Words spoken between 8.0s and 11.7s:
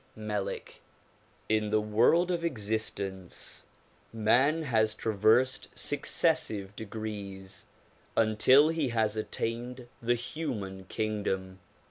until he has attained the human kingdom.